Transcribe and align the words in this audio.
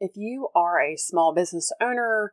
If 0.00 0.12
you 0.14 0.48
are 0.54 0.80
a 0.80 0.96
small 0.96 1.34
business 1.34 1.72
owner 1.80 2.32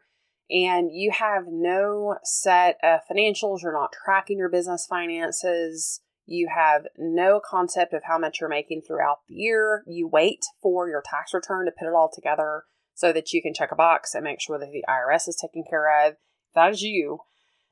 and 0.49 0.89
you 0.91 1.11
have 1.11 1.43
no 1.47 2.17
set 2.23 2.77
of 2.83 3.01
financials, 3.09 3.61
you're 3.61 3.73
not 3.73 3.93
tracking 3.93 4.37
your 4.37 4.49
business 4.49 4.85
finances, 4.85 6.01
you 6.25 6.49
have 6.53 6.87
no 6.97 7.39
concept 7.43 7.93
of 7.93 8.03
how 8.03 8.17
much 8.17 8.39
you're 8.39 8.49
making 8.49 8.81
throughout 8.81 9.19
the 9.27 9.35
year, 9.35 9.83
you 9.87 10.07
wait 10.07 10.45
for 10.61 10.89
your 10.89 11.03
tax 11.05 11.33
return 11.33 11.65
to 11.65 11.71
put 11.71 11.87
it 11.87 11.93
all 11.93 12.09
together 12.13 12.63
so 12.93 13.11
that 13.11 13.33
you 13.33 13.41
can 13.41 13.53
check 13.53 13.71
a 13.71 13.75
box 13.75 14.13
and 14.13 14.23
make 14.23 14.41
sure 14.41 14.59
that 14.59 14.71
the 14.71 14.85
IRS 14.87 15.27
is 15.27 15.37
taken 15.41 15.63
care 15.67 16.07
of. 16.07 16.13
If 16.13 16.55
that 16.55 16.71
is 16.71 16.81
you, 16.81 17.19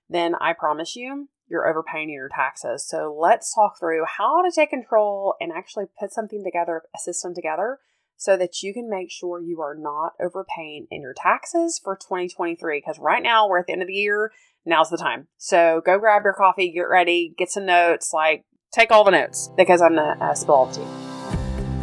then 0.09 0.35
I 0.41 0.53
promise 0.53 0.95
you, 0.95 1.29
you're 1.47 1.69
overpaying 1.69 2.09
your 2.09 2.29
taxes. 2.29 2.87
So 2.87 3.15
let's 3.17 3.53
talk 3.53 3.77
through 3.79 4.05
how 4.17 4.41
to 4.41 4.51
take 4.53 4.69
control 4.69 5.35
and 5.39 5.51
actually 5.51 5.85
put 5.99 6.13
something 6.13 6.43
together, 6.43 6.83
a 6.95 6.99
system 6.99 7.35
together, 7.35 7.79
so 8.21 8.37
that 8.37 8.61
you 8.61 8.71
can 8.71 8.87
make 8.87 9.09
sure 9.09 9.41
you 9.41 9.61
are 9.61 9.73
not 9.73 10.13
overpaying 10.21 10.85
in 10.91 11.01
your 11.01 11.15
taxes 11.17 11.81
for 11.83 11.95
2023. 11.95 12.77
Because 12.77 12.99
right 12.99 13.23
now 13.23 13.49
we're 13.49 13.57
at 13.57 13.65
the 13.65 13.73
end 13.73 13.81
of 13.81 13.87
the 13.87 13.95
year, 13.95 14.31
now's 14.63 14.91
the 14.91 14.97
time. 14.97 15.27
So 15.37 15.81
go 15.83 15.97
grab 15.97 16.21
your 16.23 16.33
coffee, 16.33 16.71
get 16.71 16.81
ready, 16.81 17.33
get 17.35 17.49
some 17.49 17.65
notes, 17.65 18.13
like 18.13 18.45
take 18.71 18.91
all 18.91 19.03
the 19.03 19.09
notes 19.09 19.49
because 19.57 19.81
I'm 19.81 19.95
gonna 19.95 20.17
uh, 20.21 20.35
spill 20.35 20.53
all 20.53 20.71
to 20.71 20.81
you. 20.81 21.00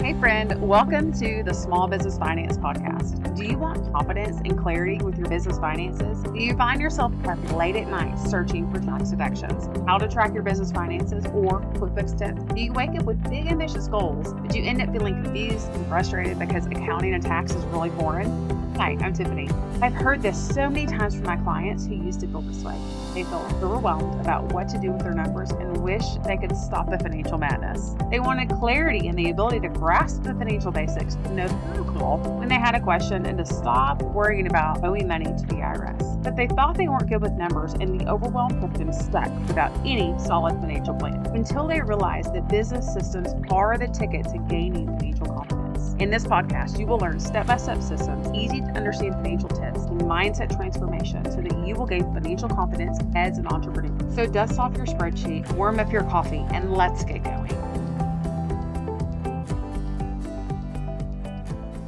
Hey, 0.08 0.18
friend, 0.18 0.58
welcome 0.66 1.12
to 1.20 1.42
the 1.42 1.52
Small 1.52 1.86
Business 1.86 2.16
Finance 2.16 2.56
Podcast. 2.56 3.36
Do 3.36 3.44
you 3.44 3.58
want 3.58 3.92
confidence 3.92 4.38
and 4.42 4.56
clarity 4.58 4.96
with 5.04 5.18
your 5.18 5.28
business 5.28 5.58
finances? 5.58 6.22
Do 6.22 6.42
you 6.42 6.56
find 6.56 6.80
yourself 6.80 7.12
up 7.26 7.38
late 7.52 7.76
at 7.76 7.88
night 7.88 8.18
searching 8.18 8.72
for 8.72 8.80
tax 8.80 9.10
deductions, 9.10 9.68
how 9.86 9.98
to 9.98 10.08
track 10.08 10.32
your 10.32 10.42
business 10.42 10.72
finances, 10.72 11.26
or 11.26 11.60
QuickBooks 11.74 12.18
tips? 12.18 12.42
Do 12.54 12.58
you 12.58 12.72
wake 12.72 12.98
up 12.98 13.04
with 13.04 13.22
big, 13.28 13.48
ambitious 13.48 13.86
goals, 13.86 14.32
but 14.32 14.56
you 14.56 14.62
end 14.62 14.80
up 14.80 14.90
feeling 14.92 15.22
confused 15.22 15.68
and 15.72 15.86
frustrated 15.88 16.38
because 16.38 16.64
accounting 16.64 17.12
and 17.12 17.22
tax 17.22 17.54
is 17.54 17.62
really 17.66 17.90
boring? 17.90 18.30
Hi, 18.78 18.96
I'm 19.00 19.12
Tiffany. 19.12 19.50
I've 19.82 19.92
heard 19.92 20.22
this 20.22 20.38
so 20.54 20.70
many 20.70 20.86
times 20.86 21.16
from 21.16 21.24
my 21.24 21.36
clients 21.36 21.84
who 21.84 21.96
used 21.96 22.20
to 22.20 22.28
feel 22.28 22.42
this 22.42 22.62
way. 22.62 22.78
They 23.12 23.24
felt 23.24 23.52
overwhelmed 23.54 24.20
about 24.20 24.52
what 24.52 24.68
to 24.68 24.78
do 24.78 24.92
with 24.92 25.02
their 25.02 25.14
numbers 25.14 25.50
and 25.50 25.76
wish 25.78 26.04
they 26.24 26.36
could 26.36 26.56
stop 26.56 26.88
the 26.88 26.98
financial 26.98 27.38
madness. 27.38 27.96
They 28.08 28.20
wanted 28.20 28.48
clarity 28.50 29.08
and 29.08 29.18
the 29.18 29.30
ability 29.30 29.60
to 29.60 29.68
grasp 29.68 29.97
the 30.06 30.34
financial 30.34 30.70
basics, 30.70 31.16
to 31.16 31.32
know 31.32 31.48
the 31.48 31.54
protocol 31.54 32.18
when 32.38 32.48
they 32.48 32.54
had 32.54 32.74
a 32.74 32.80
question, 32.80 33.26
and 33.26 33.38
to 33.38 33.44
stop 33.44 34.00
worrying 34.02 34.46
about 34.46 34.84
owing 34.84 35.08
money 35.08 35.24
to 35.24 35.46
the 35.46 35.56
IRS. 35.56 36.22
But 36.22 36.36
they 36.36 36.46
thought 36.46 36.76
they 36.76 36.88
weren't 36.88 37.08
good 37.08 37.20
with 37.20 37.32
numbers, 37.32 37.74
and 37.74 38.00
the 38.00 38.08
overwhelm 38.08 38.60
kept 38.60 38.78
them 38.78 38.92
stuck 38.92 39.28
without 39.48 39.72
any 39.84 40.14
solid 40.18 40.54
financial 40.60 40.94
plan 40.94 41.26
until 41.34 41.66
they 41.66 41.80
realized 41.80 42.32
that 42.34 42.48
business 42.48 42.92
systems 42.92 43.34
are 43.50 43.76
the 43.76 43.88
ticket 43.88 44.24
to 44.28 44.38
gaining 44.48 44.86
financial 44.98 45.26
confidence. 45.26 45.94
In 45.98 46.10
this 46.10 46.24
podcast, 46.24 46.78
you 46.78 46.86
will 46.86 46.98
learn 46.98 47.18
step 47.18 47.48
by 47.48 47.56
step 47.56 47.82
systems, 47.82 48.28
easy 48.34 48.60
to 48.60 48.68
understand 48.68 49.14
financial 49.14 49.48
tips, 49.48 49.80
and 49.84 50.00
mindset 50.02 50.54
transformation 50.54 51.24
so 51.30 51.40
that 51.40 51.66
you 51.66 51.74
will 51.74 51.86
gain 51.86 52.04
financial 52.14 52.48
confidence 52.48 52.98
as 53.16 53.38
an 53.38 53.48
entrepreneur. 53.48 54.14
So, 54.14 54.26
dust 54.26 54.58
off 54.60 54.76
your 54.76 54.86
spreadsheet, 54.86 55.50
warm 55.52 55.80
up 55.80 55.92
your 55.92 56.04
coffee, 56.04 56.46
and 56.50 56.72
let's 56.72 57.04
get 57.04 57.24
going. 57.24 57.67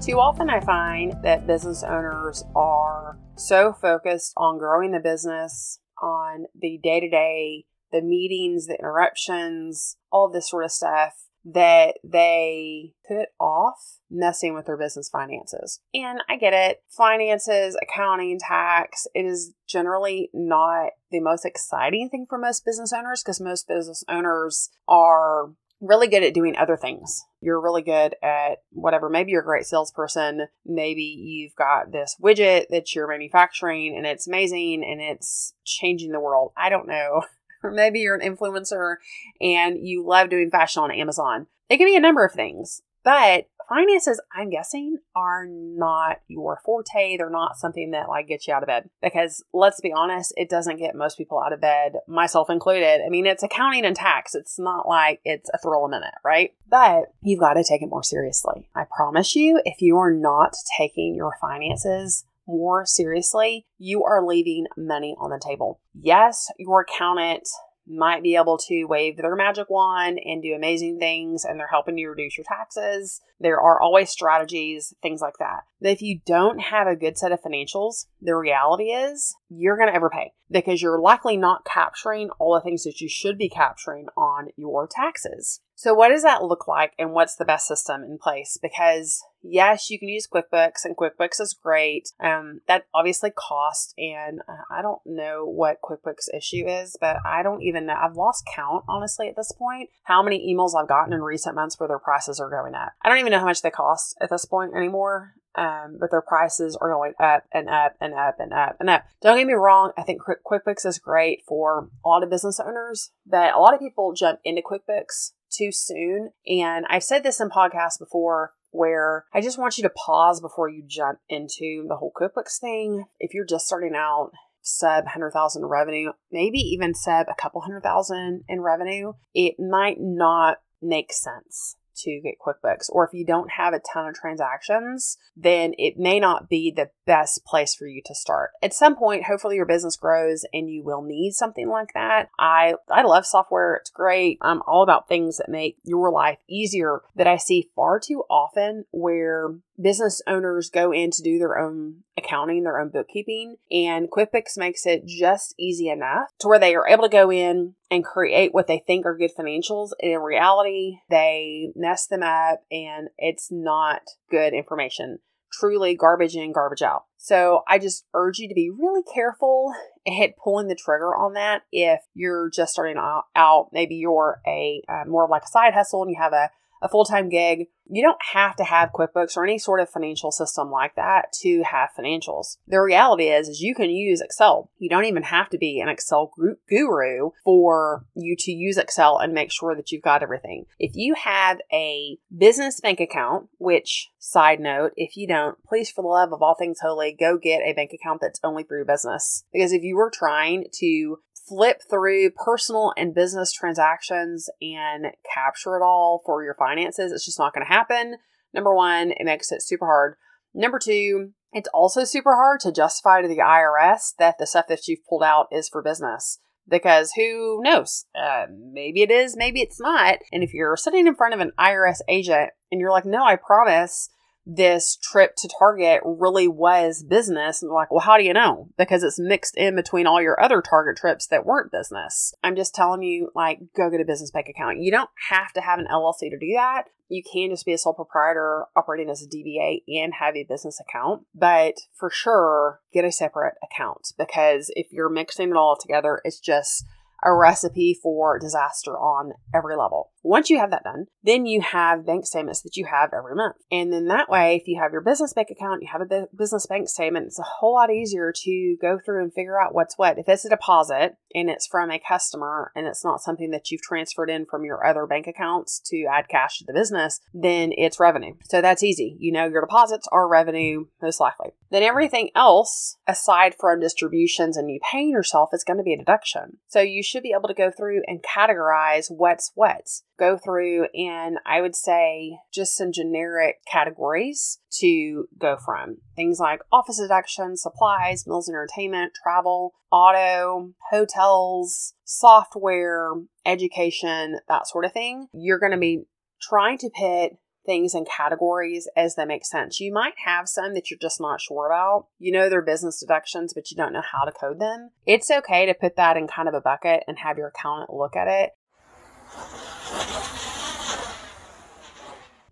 Too 0.00 0.18
often, 0.18 0.48
I 0.48 0.60
find 0.60 1.14
that 1.22 1.46
business 1.46 1.82
owners 1.82 2.42
are 2.56 3.18
so 3.36 3.74
focused 3.74 4.32
on 4.34 4.56
growing 4.56 4.92
the 4.92 4.98
business, 4.98 5.78
on 6.00 6.46
the 6.58 6.80
day 6.82 7.00
to 7.00 7.10
day, 7.10 7.66
the 7.92 8.00
meetings, 8.00 8.66
the 8.66 8.78
interruptions, 8.78 9.98
all 10.10 10.30
this 10.30 10.48
sort 10.48 10.64
of 10.64 10.70
stuff 10.70 11.26
that 11.44 11.96
they 12.02 12.94
put 13.06 13.28
off 13.38 13.98
messing 14.10 14.54
with 14.54 14.64
their 14.64 14.78
business 14.78 15.10
finances. 15.10 15.80
And 15.92 16.22
I 16.30 16.36
get 16.36 16.54
it. 16.54 16.82
Finances, 16.88 17.76
accounting, 17.82 18.38
tax, 18.38 19.06
it 19.14 19.26
is 19.26 19.52
generally 19.68 20.30
not 20.32 20.92
the 21.10 21.20
most 21.20 21.44
exciting 21.44 22.08
thing 22.08 22.24
for 22.26 22.38
most 22.38 22.64
business 22.64 22.92
owners 22.92 23.22
because 23.22 23.38
most 23.38 23.68
business 23.68 24.02
owners 24.08 24.70
are 24.88 25.50
really 25.80 26.08
good 26.08 26.22
at 26.22 26.34
doing 26.34 26.56
other 26.56 26.76
things. 26.76 27.24
You're 27.41 27.60
really 27.60 27.82
good 27.82 28.14
at 28.22 28.58
whatever. 28.70 29.08
Maybe 29.08 29.32
you're 29.32 29.41
a 29.41 29.44
great 29.44 29.64
salesperson. 29.64 30.48
Maybe 30.64 31.02
you've 31.02 31.54
got 31.54 31.92
this 31.92 32.16
widget 32.22 32.66
that 32.70 32.94
you're 32.94 33.08
manufacturing 33.08 33.96
and 33.96 34.06
it's 34.06 34.28
amazing 34.28 34.84
and 34.84 35.00
it's 35.00 35.54
changing 35.64 36.12
the 36.12 36.20
world. 36.20 36.52
I 36.56 36.69
don't 36.69 36.88
know. 36.88 37.22
or 37.62 37.70
maybe 37.70 38.00
you're 38.00 38.16
an 38.16 38.36
influencer 38.36 38.96
and 39.40 39.78
you 39.80 40.04
love 40.06 40.28
doing 40.28 40.50
fashion 40.50 40.82
on 40.82 40.90
Amazon. 40.90 41.46
It 41.69 41.78
can 41.78 41.86
be 41.86 41.96
a 41.96 42.00
number 42.00 42.24
of 42.24 42.32
things, 42.32 42.82
but 43.04 43.46
finances, 43.70 44.20
I'm 44.36 44.50
guessing, 44.50 44.98
are 45.16 45.47
not 45.48 46.20
your 46.28 46.60
forte. 46.64 47.16
They're 47.16 47.31
not 47.31 47.56
something 47.56 47.92
that 47.92 48.08
like 48.08 48.28
gets 48.28 48.47
you 48.47 48.53
out 48.53 48.62
of 48.62 48.66
bed 48.66 48.91
because 49.00 49.42
let's 49.54 49.81
be 49.81 49.92
honest, 49.92 50.34
it 50.36 50.50
doesn't 50.50 50.78
get 50.78 50.94
most 50.94 51.16
people 51.16 51.41
out 51.41 51.53
of 51.53 51.60
bed, 51.60 51.94
myself 52.06 52.50
included. 52.50 53.00
I 53.04 53.08
mean, 53.08 53.26
it's 53.26 53.44
accounting 53.44 53.86
and 53.86 53.97
tax. 53.97 54.34
It's 54.34 54.58
not 54.58 54.88
like 54.88 55.20
it's 55.25 55.48
a 55.54 55.58
thrill 55.58 55.84
a 55.84 55.88
minute, 55.88 56.14
right? 56.25 56.53
But 56.69 57.12
you've 57.22 57.41
got 57.41 57.54
to 57.54 57.64
take 57.64 57.81
it 57.81 57.88
more 57.88 58.03
seriously. 58.03 58.69
I 58.75 58.84
promise 58.94 59.34
you, 59.36 59.62
if 59.64 59.81
you 59.81 59.97
are 59.98 60.12
not 60.12 60.54
taking 60.76 61.14
your 61.14 61.37
finances 61.41 62.25
more 62.47 62.84
seriously, 62.84 63.66
you 63.78 64.02
are 64.02 64.26
leaving 64.26 64.66
money 64.76 65.14
on 65.19 65.31
the 65.31 65.41
table. 65.42 65.81
Yes, 65.94 66.50
your 66.58 66.81
accountant 66.82 67.48
might 67.90 68.22
be 68.22 68.36
able 68.36 68.56
to 68.56 68.84
wave 68.84 69.16
their 69.16 69.34
magic 69.34 69.68
wand 69.68 70.20
and 70.24 70.42
do 70.42 70.54
amazing 70.54 70.98
things 70.98 71.44
and 71.44 71.58
they're 71.58 71.68
helping 71.68 71.98
you 71.98 72.08
reduce 72.10 72.36
your 72.36 72.44
taxes. 72.44 73.20
There 73.40 73.60
are 73.60 73.80
always 73.80 74.10
strategies, 74.10 74.94
things 75.02 75.20
like 75.20 75.38
that. 75.38 75.64
But 75.80 75.90
if 75.90 76.02
you 76.02 76.20
don't 76.24 76.60
have 76.60 76.86
a 76.86 76.96
good 76.96 77.18
set 77.18 77.32
of 77.32 77.42
financials, 77.42 78.06
the 78.20 78.36
reality 78.36 78.90
is 78.90 79.34
you're 79.50 79.77
going 79.77 79.91
to 79.91 79.97
overpay 79.97 80.33
because 80.50 80.81
you're 80.81 81.00
likely 81.00 81.37
not 81.37 81.65
capturing 81.65 82.31
all 82.38 82.55
the 82.55 82.61
things 82.61 82.84
that 82.84 83.00
you 83.00 83.09
should 83.09 83.37
be 83.37 83.49
capturing 83.49 84.06
on 84.16 84.49
your 84.56 84.87
taxes. 84.87 85.61
So, 85.75 85.94
what 85.94 86.11
does 86.11 86.22
that 86.22 86.44
look 86.44 86.69
like 86.69 86.93
and 86.99 87.12
what's 87.12 87.37
the 87.37 87.44
best 87.44 87.66
system 87.66 88.03
in 88.03 88.19
place? 88.19 88.59
Because 88.61 89.22
yes, 89.43 89.91
you 89.91 89.99
can 89.99 90.09
use 90.09 90.28
QuickBooks 90.33 90.84
and 90.84 90.97
QuickBooks 90.97 91.41
is 91.41 91.56
great. 91.61 92.11
Um, 92.22 92.61
that 92.69 92.84
obviously 92.94 93.31
costs, 93.31 93.94
and 93.97 94.41
uh, 94.47 94.62
I 94.71 94.83
don't 94.83 95.00
know 95.06 95.47
what 95.47 95.81
QuickBooks 95.82 96.37
issue 96.37 96.67
is, 96.69 96.97
but 97.00 97.17
I 97.25 97.43
don't 97.43 97.62
even 97.62 97.87
know. 97.87 97.94
I've 97.94 98.17
lost 98.17 98.49
count, 98.55 98.84
honestly, 98.88 99.28
at 99.28 99.37
this 99.37 99.53
point, 99.53 99.88
how 100.05 100.22
many 100.22 100.55
emails 100.55 100.78
I've 100.78 100.88
gotten 100.88 101.12
in 101.12 101.22
recent 101.22 101.55
months 101.55 101.81
where 101.81 101.88
their 101.88 101.99
prices 101.99 102.38
are 102.41 102.50
going 102.50 102.75
up. 102.75 102.93
I 103.03 103.09
don't 103.09 103.19
even 103.19 103.32
know 103.32 103.41
how 103.41 103.47
much 103.47 103.62
they 103.62 103.71
cost 103.71 104.17
at 104.21 104.31
this 104.31 104.44
point 104.44 104.75
anymore. 104.77 105.34
Um, 105.56 105.97
but 105.99 106.12
their 106.12 106.22
prices 106.22 106.77
are 106.81 106.93
going 106.93 107.15
up 107.19 107.43
and 107.53 107.69
up 107.69 107.97
and 108.00 108.15
up 108.15 108.37
and 108.38 108.53
up 108.53 108.77
and 108.78 108.88
up. 108.88 109.05
Don't 109.21 109.37
get 109.37 109.47
me 109.47 109.55
wrong, 109.55 109.91
I 109.99 110.03
think 110.03 110.22
QuickBooks 110.22 110.87
is 110.87 110.99
great 110.99 111.43
for 111.47 111.91
a 112.05 112.09
lot 112.09 112.22
of 112.22 112.31
business 112.31 112.61
owners, 112.61 113.11
but 113.27 113.53
a 113.53 113.59
lot 113.59 113.75
of 113.75 113.81
people 113.81 114.12
jump 114.12 114.38
into 114.44 114.62
QuickBooks 114.62 115.33
too 115.50 115.72
soon. 115.72 116.31
And 116.47 116.87
I've 116.88 117.03
said 117.03 117.25
this 117.25 117.41
in 117.41 117.50
podcasts 117.50 117.99
before 117.99 118.53
where 118.71 119.25
I 119.34 119.41
just 119.41 119.59
want 119.59 119.77
you 119.77 119.83
to 119.83 119.91
pause 119.91 120.41
before 120.41 120.69
you 120.69 120.84
jump 120.87 121.19
into 121.28 121.84
the 121.88 121.97
whole 121.97 122.12
QuickBooks 122.17 122.59
thing. 122.61 123.06
If 123.19 123.34
you're 123.34 123.44
just 123.44 123.67
starting 123.67 123.94
out, 123.97 124.31
sub 124.62 125.05
100,000 125.05 125.67
revenue, 125.67 126.12
maybe 126.31 126.59
even 126.59 126.94
sub 126.94 127.27
a 127.28 127.34
couple 127.34 127.62
hundred 127.62 127.82
thousand 127.82 128.44
in 128.49 128.61
revenue, 128.61 129.15
it 129.34 129.56
might 129.59 129.97
not 129.99 130.59
make 130.82 131.12
sense 131.12 131.77
to 132.05 132.21
get 132.22 132.34
QuickBooks. 132.44 132.87
Or 132.91 133.06
if 133.06 133.12
you 133.12 133.25
don't 133.25 133.50
have 133.50 133.75
a 133.75 133.81
ton 133.81 134.09
of 134.09 134.15
transactions, 134.15 135.19
then 135.37 135.75
it 135.78 135.99
may 135.99 136.21
not 136.21 136.49
be 136.49 136.71
the 136.71 136.91
best 137.06 137.44
place 137.44 137.75
for 137.75 137.87
you 137.87 138.03
to 138.06 138.15
start. 138.15 138.50
At 138.62 138.75
some 138.75 138.97
point, 138.97 139.25
hopefully 139.25 139.56
your 139.56 139.66
business 139.66 139.97
grows 139.97 140.44
and 140.53 140.71
you 140.71 140.83
will 140.84 141.03
need 141.03 141.33
something 141.33 141.69
like 141.69 141.93
that. 141.94 142.28
I 142.38 142.75
I 142.91 143.03
love 143.03 143.27
software. 143.27 143.77
It's 143.77 143.91
great. 143.91 144.38
I'm 144.41 144.62
all 144.66 144.83
about 144.83 145.09
things 145.09 145.38
that 145.38 145.49
make 145.49 145.77
your 145.84 146.11
life 146.11 146.38
easier 146.49 147.00
that 147.16 147.27
I 147.27 147.37
see 147.37 147.71
far 147.75 147.99
too 148.00 148.22
often 148.31 148.84
where 148.91 149.55
business 149.80 150.20
owners 150.26 150.70
go 150.70 150.92
in 150.92 151.10
to 151.10 151.22
do 151.22 151.38
their 151.38 151.58
own 151.58 152.02
accounting, 152.16 152.64
their 152.64 152.78
own 152.78 152.90
bookkeeping, 152.90 153.56
and 153.70 154.10
QuickBooks 154.10 154.56
makes 154.56 154.87
it 154.87 155.06
just 155.06 155.55
easy 155.58 155.88
enough 155.88 156.28
to 156.38 156.49
where 156.49 156.58
they 156.58 156.75
are 156.75 156.88
able 156.88 157.05
to 157.05 157.08
go 157.08 157.31
in 157.31 157.75
and 157.90 158.05
create 158.05 158.55
what 158.55 158.66
they 158.66 158.82
think 158.87 159.06
are 159.06 159.16
good 159.16 159.32
financials. 159.37 159.90
And 160.00 160.12
in 160.12 160.20
reality, 160.20 160.99
they 161.08 161.72
mess 161.75 162.06
them 162.06 162.22
up 162.22 162.62
and 162.70 163.08
it's 163.19 163.50
not 163.50 164.02
good 164.31 164.52
information. 164.52 165.19
Truly 165.52 165.96
garbage 165.96 166.37
in, 166.37 166.52
garbage 166.52 166.82
out. 166.82 167.06
So 167.16 167.62
I 167.66 167.78
just 167.81 168.06
urge 168.14 168.38
you 168.38 168.49
to 168.49 168.55
be 168.55 168.70
really 168.70 169.02
careful 169.02 169.75
at 170.06 170.37
pulling 170.43 170.69
the 170.69 170.76
trigger 170.76 171.14
on 171.14 171.34
that 171.34 171.62
if 171.72 172.00
you're 172.14 172.49
just 172.50 172.72
starting 172.72 172.96
out. 172.99 173.69
Maybe 173.72 173.96
you're 173.96 174.40
a 174.46 174.82
uh, 174.88 175.08
more 175.08 175.28
like 175.28 175.43
a 175.43 175.49
side 175.49 175.75
hustle 175.75 176.02
and 176.02 176.10
you 176.10 176.19
have 176.20 176.32
a 176.32 176.50
a 176.82 176.88
full 176.88 177.05
time 177.05 177.29
gig, 177.29 177.69
you 177.91 178.03
don't 178.03 178.21
have 178.32 178.56
to 178.56 178.65
have 178.65 178.93
QuickBooks 178.93 179.37
or 179.37 179.44
any 179.44 179.59
sort 179.59 179.81
of 179.81 179.91
financial 179.91 180.31
system 180.31 180.71
like 180.71 180.94
that 180.94 181.32
to 181.41 181.62
have 181.65 181.91
financials. 181.99 182.59
The 182.69 182.81
reality 182.81 183.25
is, 183.25 183.49
is 183.49 183.61
you 183.61 183.75
can 183.75 183.91
use 183.91 184.21
Excel. 184.21 184.71
You 184.79 184.88
don't 184.88 185.06
even 185.06 185.25
have 185.25 185.50
to 185.50 185.59
be 185.59 185.81
an 185.81 185.88
Excel 185.88 186.32
guru 186.69 187.31
for 187.44 188.06
you 188.15 188.37
to 188.38 188.53
use 188.53 188.79
Excel 188.79 189.19
and 189.19 189.35
make 189.35 189.50
sure 189.50 189.75
that 189.75 189.91
you've 189.91 190.03
got 190.03 190.23
everything. 190.23 190.67
If 190.79 190.93
you 190.94 191.15
have 191.15 191.59
a 191.73 192.19
business 192.37 192.81
bank 192.81 193.00
account, 193.00 193.49
which 193.59 194.09
side 194.19 194.61
note, 194.61 194.93
if 194.97 195.17
you 195.17 195.27
don't, 195.27 195.56
please 195.65 195.91
for 195.91 196.03
the 196.03 196.09
love 196.09 196.32
of 196.32 196.43
all 196.43 196.55
things 196.55 196.79
holy, 196.81 197.17
go 197.19 197.38
get 197.38 197.62
a 197.62 197.73
bank 197.73 197.91
account 197.93 198.21
that's 198.21 198.41
only 198.44 198.62
through 198.62 198.85
business. 198.85 199.44
Because 199.53 199.73
if 199.73 199.82
you 199.82 199.97
were 199.97 200.11
trying 200.11 200.67
to 200.75 201.19
flip 201.48 201.78
through 201.88 202.31
personal 202.31 202.92
and 202.96 203.14
business 203.14 203.52
transactions 203.52 204.48
and 204.60 205.06
capture 205.34 205.76
it 205.76 205.82
all 205.82 206.22
for 206.25 206.44
your 206.44 206.54
finances, 206.54 207.12
it's 207.12 207.25
just 207.25 207.38
not 207.38 207.54
going 207.54 207.66
to 207.66 207.72
happen. 207.72 208.16
Number 208.52 208.75
one, 208.75 209.12
it 209.12 209.25
makes 209.25 209.52
it 209.52 209.62
super 209.62 209.87
hard. 209.87 210.14
Number 210.54 210.78
two, 210.78 211.31
it's 211.52 211.69
also 211.75 212.04
super 212.04 212.34
hard 212.34 212.60
to 212.60 212.72
justify 212.72 213.22
to 213.22 213.28
the 213.28 213.38
IRS 213.38 214.12
that 214.19 214.37
the 214.38 214.46
stuff 214.46 214.66
that 214.69 214.87
you've 214.87 215.04
pulled 215.08 215.22
out 215.22 215.46
is 215.50 215.69
for 215.69 215.82
business 215.82 216.38
because 216.69 217.12
who 217.16 217.60
knows? 217.62 218.06
Uh, 218.14 218.46
maybe 218.50 219.02
it 219.02 219.10
is, 219.10 219.36
maybe 219.36 219.60
it's 219.60 219.81
not. 219.81 220.19
And 220.32 220.43
if 220.43 220.54
you're 220.54 220.76
sitting 220.76 221.06
in 221.06 221.14
front 221.14 221.34
of 221.34 221.40
an 221.40 221.52
IRS 221.58 221.98
agent 222.08 222.50
and 222.70 222.81
you're 222.81 222.93
like, 222.93 223.04
no, 223.04 223.25
I 223.25 223.36
promise 223.36 224.08
this 224.55 224.97
trip 224.97 225.37
to 225.37 225.49
Target 225.58 226.00
really 226.05 226.49
was 226.49 227.05
business. 227.05 227.62
And 227.62 227.70
like, 227.70 227.91
well, 227.91 228.00
how 228.00 228.17
do 228.17 228.25
you 228.25 228.32
know? 228.32 228.69
Because 228.76 229.02
it's 229.02 229.19
mixed 229.19 229.56
in 229.56 229.76
between 229.76 230.06
all 230.06 230.20
your 230.20 230.41
other 230.43 230.61
Target 230.61 230.97
trips 230.97 231.29
that 231.29 231.47
weren't 231.47 231.70
business. 231.70 232.35
I'm 232.43 232.56
just 232.56 232.75
telling 232.75 233.02
you, 233.02 233.31
like, 233.35 233.61
go 233.76 233.91
get 233.91 234.00
a 234.00 234.05
business 234.05 234.31
bank 234.31 234.49
account. 234.49 234.81
You 234.81 234.91
don't 234.91 235.11
have 235.29 235.52
to 235.52 235.61
have 235.61 235.79
an 235.79 235.87
LLC 235.91 236.31
to 236.31 236.38
do 236.38 236.52
that. 236.55 236.85
You 237.08 237.23
can 237.23 237.50
just 237.50 237.67
be 237.67 237.73
a 237.73 237.79
sole 237.79 237.94
proprietor 237.94 238.67
operating 238.76 239.11
as 239.11 239.23
a 239.23 239.29
DBA 239.29 239.82
and 239.88 240.14
have 240.14 240.37
a 240.37 240.47
business 240.49 240.81
account. 240.81 241.26
But 241.35 241.75
for 241.94 242.11
sure, 242.11 242.81
get 242.93 243.05
a 243.05 243.12
separate 243.12 243.55
account 243.62 244.12
because 244.19 244.70
if 244.75 244.88
you're 244.93 245.11
mixing 245.11 245.50
it 245.50 245.56
all 245.56 245.76
together, 245.81 246.20
it's 246.25 246.38
just 246.38 246.85
a 247.22 247.34
recipe 247.34 247.99
for 248.02 248.38
disaster 248.38 248.93
on 248.93 249.32
every 249.55 249.76
level. 249.76 250.12
Once 250.22 250.50
you 250.50 250.58
have 250.58 250.70
that 250.70 250.84
done, 250.84 251.06
then 251.22 251.46
you 251.46 251.61
have 251.61 252.06
bank 252.06 252.26
statements 252.26 252.62
that 252.62 252.76
you 252.76 252.87
have 252.87 253.11
every 253.17 253.34
month. 253.34 253.56
And 253.70 253.93
then 253.93 254.06
that 254.06 254.28
way, 254.28 254.56
if 254.56 254.69
you 254.69 254.81
have 254.81 254.93
your 254.93 255.00
business 255.00 255.32
bank 255.32 255.49
account, 255.50 255.82
you 255.82 255.88
have 255.90 256.02
a 256.02 256.26
business 256.37 256.67
bank 256.67 256.88
statement, 256.88 257.26
it's 257.26 257.38
a 257.38 257.43
whole 257.43 257.75
lot 257.75 257.90
easier 257.90 258.32
to 258.34 258.76
go 258.81 258.99
through 259.05 259.22
and 259.22 259.32
figure 259.32 259.61
out 259.61 259.75
what's 259.75 259.96
what. 259.96 260.19
If 260.19 260.28
it's 260.28 260.44
a 260.44 260.50
deposit 260.50 261.17
and 261.35 261.50
it's 261.50 261.67
from 261.67 261.91
a 261.91 261.99
customer 261.99 262.73
and 262.75 262.87
it's 262.87 263.05
not 263.05 263.21
something 263.21 263.50
that 263.50 263.71
you've 263.71 263.82
transferred 263.82 264.31
in 264.31 264.47
from 264.47 264.65
your 264.65 264.87
other 264.87 265.06
bank 265.06 265.27
accounts 265.27 265.81
to 265.87 266.05
add 266.11 266.29
cash 266.29 266.59
to 266.59 266.65
the 266.67 266.73
business, 266.73 267.21
then 267.32 267.73
it's 267.77 268.00
revenue. 268.00 268.35
So 268.49 268.61
that's 268.61 268.82
easy. 268.82 269.17
You 269.19 269.32
know, 269.32 269.47
your 269.47 269.62
deposits 269.62 270.09
are 270.12 270.29
revenue, 270.29 270.87
most 271.03 271.21
likely. 271.21 271.50
Then 271.71 271.82
everything 271.82 272.31
else, 272.35 272.97
aside 273.06 273.55
from 273.59 273.81
distributions 273.81 274.56
and 274.56 274.71
you 274.71 274.81
paying 274.91 275.11
yourself, 275.11 275.50
is 275.53 275.65
going 275.65 275.79
to 275.79 275.85
be 275.85 275.94
a 275.94 275.99
deduction. 275.99 276.59
So 276.69 276.81
you 276.81 277.03
should 277.03 277.23
be 277.23 277.35
able 277.37 277.49
to 277.49 277.55
go 277.55 277.71
through 277.71 278.03
and 278.06 278.23
categorize 278.23 279.06
what's 279.09 279.53
what 279.55 279.81
go 280.21 280.37
through 280.37 280.87
and 280.94 281.38
I 281.47 281.62
would 281.62 281.75
say 281.75 282.38
just 282.53 282.77
some 282.77 282.93
generic 282.93 283.56
categories 283.67 284.59
to 284.78 285.28
go 285.38 285.56
from. 285.56 285.99
Things 286.17 286.38
like 286.38 286.61
office 286.72 286.99
deductions, 286.99 287.62
supplies, 287.62 288.26
meals 288.26 288.49
and 288.49 288.55
entertainment, 288.55 289.12
travel, 289.22 289.75
auto, 289.90 290.72
hotels, 290.90 291.94
software, 292.05 293.12
education, 293.44 294.38
that 294.49 294.67
sort 294.67 294.84
of 294.84 294.93
thing. 294.93 295.28
You're 295.32 295.58
going 295.58 295.72
to 295.72 295.78
be 295.78 296.05
trying 296.40 296.78
to 296.78 296.90
put 296.90 297.38
things 297.67 297.94
in 297.94 298.05
categories 298.05 298.88
as 298.96 299.17
they 299.17 299.25
make 299.26 299.44
sense. 299.44 299.81
You 299.81 299.93
might 299.93 300.14
have 300.25 300.49
some 300.49 300.72
that 300.75 300.90
you're 300.90 300.99
just 300.99 301.20
not 301.20 301.40
sure 301.40 301.67
about. 301.67 302.06
You 302.19 302.32
know 302.32 302.49
they're 302.49 302.62
business 302.62 303.00
deductions, 303.00 303.52
but 303.52 303.70
you 303.70 303.76
don't 303.76 303.93
know 303.93 304.02
how 304.02 304.25
to 304.25 304.32
code 304.32 304.61
them. 304.61 304.90
It's 305.05 305.31
okay 305.31 305.67
to 305.67 305.75
put 305.75 305.96
that 305.96 306.17
in 306.17 306.26
kind 306.26 306.49
of 306.49 306.55
a 306.55 306.61
bucket 306.61 307.05
and 307.06 307.19
have 307.19 307.37
your 307.37 307.49
accountant 307.49 307.93
look 307.93 308.17
at 308.17 308.28
it 308.28 308.50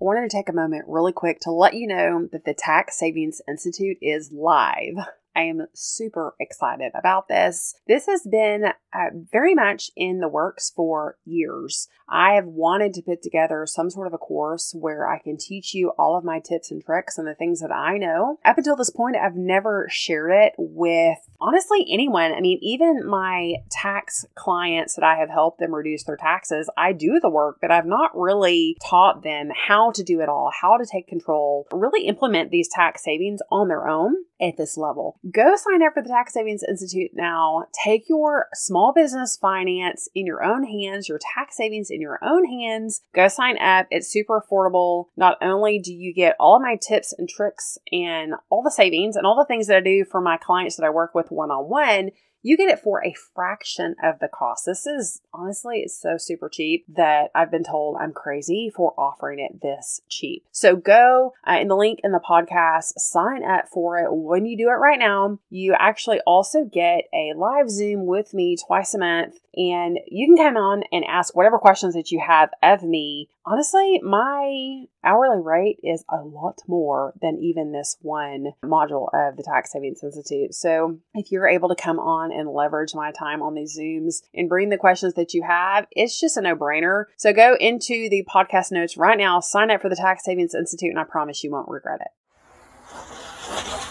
I 0.01 0.05
wanted 0.05 0.31
to 0.31 0.37
take 0.37 0.49
a 0.49 0.53
moment 0.53 0.85
really 0.87 1.13
quick 1.13 1.41
to 1.41 1.51
let 1.51 1.75
you 1.75 1.89
know 1.89 2.29
that 2.31 2.45
the 2.45 2.55
Tax 2.55 2.97
Savings 2.97 3.43
Institute 3.49 3.99
is 4.01 4.31
live. 4.31 4.95
I 5.39 5.43
am 5.43 5.69
super 5.73 6.35
excited 6.41 6.91
about 6.97 7.29
this. 7.29 7.77
This 7.87 8.07
has 8.07 8.27
been 8.29 8.73
uh, 8.93 9.11
very 9.31 9.55
much 9.55 9.91
in 9.97 10.19
the 10.19 10.29
works 10.29 10.73
for 10.75 11.17
years. 11.25 11.87
I 12.09 12.33
have 12.33 12.47
wanted 12.47 12.95
to 12.95 13.03
put 13.03 13.23
together 13.23 13.65
some 13.67 13.91
sort 13.91 14.09
of 14.09 14.15
a 14.15 14.19
course 14.19 14.75
where 14.77 15.09
I 15.09 15.19
can 15.19 15.37
teach 15.37 15.75
you 15.75 15.93
all 15.99 16.17
of 16.17 16.25
my 16.25 16.41
tips 16.41 16.73
and 16.73 16.83
tricks 16.83 17.19
and 17.19 17.29
the 17.29 17.35
things 17.35 17.61
that 17.61 17.71
I 17.71 17.99
know. 17.99 18.39
Up 18.45 18.59
until 18.59 18.75
this 18.75 18.91
point, 18.91 19.17
I've 19.17 19.37
never 19.37 19.87
shared 19.91 20.33
it 20.33 20.55
with 20.59 21.19
honestly 21.41 21.87
anyone. 21.89 22.33
I 22.33 22.41
mean, 22.41 22.59
even 22.63 23.07
my 23.07 23.55
tax 23.71 24.25
clients 24.35 24.97
that 24.97 25.05
I 25.05 25.17
have 25.17 25.31
helped 25.31 25.61
them 25.61 25.75
reduce 25.75 26.03
their 26.05 26.17
taxes, 26.17 26.69
I 26.77 26.95
do 26.95 27.21
the 27.21 27.31
work, 27.31 27.59
but 27.61 27.71
I've 27.71 27.87
not 27.87 28.11
really 28.15 28.77
taught 28.85 29.23
them 29.23 29.51
how 29.55 29.93
to 29.93 30.03
do 30.03 30.21
it 30.21 30.29
all, 30.29 30.51
how 30.61 30.79
to 30.79 30.87
take 30.91 31.07
control, 31.07 31.69
really 31.71 32.07
implement 32.07 32.51
these 32.51 32.69
tax 32.69 33.05
savings 33.05 33.41
on 33.53 33.69
their 33.69 33.87
own 33.87 34.15
at 34.41 34.57
this 34.57 34.77
level. 34.77 35.19
Go 35.33 35.57
sign 35.57 35.83
up 35.83 35.95
for 35.95 36.03
the 36.03 36.09
Tax 36.09 36.35
Savings 36.35 36.63
Institute 36.63 37.11
now. 37.13 37.65
Take 37.85 38.09
your 38.09 38.47
small 38.55 38.93
business 38.95 39.37
finance 39.37 40.09
in 40.15 40.27
your 40.27 40.45
own 40.45 40.65
hands, 40.65 41.09
your 41.09 41.19
tax 41.35 41.57
savings 41.57 41.91
in 41.91 42.01
your 42.01 42.19
own 42.23 42.45
hands. 42.45 43.03
Go 43.15 43.27
sign 43.27 43.59
up. 43.59 43.89
It's 43.91 44.13
super 44.13 44.41
affordable. 44.41 45.07
Not 45.17 45.37
only 45.43 45.81
do 45.81 45.93
you 45.93 46.15
get 46.15 46.37
all 46.39 46.57
of 46.57 46.63
my 46.63 46.77
tips 46.77 47.13
and 47.19 47.29
tricks 47.29 47.79
and 47.91 48.35
all 48.49 48.63
the 48.63 48.71
savings 48.71 49.17
and 49.17 49.27
all 49.27 49.37
the 49.37 49.47
things 49.47 49.67
that 49.67 49.79
I 49.79 49.81
do 49.81 50.05
for 50.05 50.21
my 50.21 50.37
clients 50.37 50.77
that 50.77 50.87
I 50.87 50.91
work 50.91 51.15
with 51.15 51.31
one 51.31 51.51
on 51.51 51.69
one, 51.69 52.11
you 52.43 52.57
get 52.57 52.71
it 52.71 52.81
for 52.81 53.05
a 53.05 53.15
fraction 53.35 53.95
of 54.03 54.19
the 54.21 54.29
cost. 54.29 54.65
This 54.67 54.87
is 54.87 55.21
honestly, 55.33 55.81
it's 55.81 56.01
so 56.01 56.17
super 56.19 56.49
cheap 56.49 56.85
that 56.89 57.31
I've 57.35 57.51
been 57.51 57.65
told 57.65 57.97
I'm 57.99 58.13
crazy 58.13 58.71
for 58.75 58.95
offering 58.99 59.41
it 59.41 59.61
this 59.61 60.01
cheap. 60.09 60.45
So 60.53 60.77
go 60.77 61.33
uh, 61.47 61.59
in 61.61 61.69
the 61.69 61.77
link 61.77 62.01
in 62.05 62.13
the 62.13 62.21
podcast, 62.21 62.93
sign 62.97 63.45
up 63.45 63.69
for 63.69 63.99
it. 63.99 64.09
When 64.11 64.47
you 64.47 64.57
do 64.57 64.69
it 64.69 64.73
right 64.73 64.99
now, 64.99 65.39
you 65.51 65.75
actually 65.79 66.21
also 66.27 66.65
get 66.65 67.05
a 67.13 67.33
live 67.37 67.71
Zoom 67.71 68.07
with 68.07 68.35
me 68.35 68.57
twice 68.57 68.95
a 68.95 68.99
month, 68.99 69.37
and 69.59 69.99
you 70.07 70.27
can 70.27 70.37
come 70.37 70.57
on 70.57 70.85
and 70.93 71.05
ask 71.05 71.37
whatever 71.37 71.59
questions 71.59 71.95
that 71.95 72.11
you 72.11 72.23
have 72.25 72.51
of 72.63 72.83
me 72.83 73.29
honestly, 73.49 74.01
my 74.03 74.85
hourly 75.03 75.41
rate 75.41 75.79
is 75.83 76.05
a 76.11 76.23
lot 76.23 76.61
more 76.67 77.15
than 77.21 77.39
even 77.39 77.73
this 77.73 77.97
one 78.01 78.53
module 78.65 79.09
of 79.15 79.37
the 79.37 79.43
Tax 79.43 79.73
Savings 79.73 80.03
Institute. 80.03 80.55
So 80.55 80.99
if 81.15 81.33
you're 81.33 81.49
able 81.49 81.69
to 81.71 81.75
come 81.75 81.99
on 81.99 82.31
and 82.33 82.49
leverage 82.49 82.95
my 82.95 83.11
time 83.13 83.43
on 83.43 83.55
these 83.55 83.79
Zooms 83.79 84.23
and 84.35 84.49
bring 84.49 84.69
the 84.69 84.77
questions 84.77 85.15
that 85.15 85.35
you 85.35 85.43
have, 85.43 85.87
it's 85.93 86.19
just 86.19 86.37
a 86.37 86.43
no 86.43 86.55
brainer. 86.55 87.05
So 87.17 87.33
go 87.33 87.57
into 87.59 88.09
the 88.11 88.25
podcast 88.29 88.71
notes 88.71 88.97
right 88.97 89.19
now, 89.19 89.41
sign 89.41 89.71
up 89.71 89.81
for 89.81 89.89
the 89.89 89.97
Tax 89.97 90.25
Savings 90.25 90.55
Institute, 90.55 90.91
and 90.91 90.99
I 90.99 91.05
promise 91.05 91.43
you 91.43 91.51
won't 91.51 91.69
regret 91.69 92.01
it. 92.01 93.88